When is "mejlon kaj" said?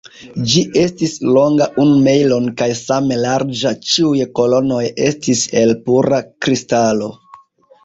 2.07-2.69